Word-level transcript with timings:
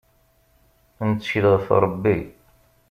Nettkel 1.09 1.45
ɣef 1.53 1.67
Rebbi. 1.83 2.17